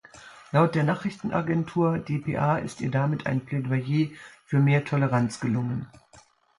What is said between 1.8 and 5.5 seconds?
dpa ist ihr damit "ein Plädoyer für mehr Toleranz"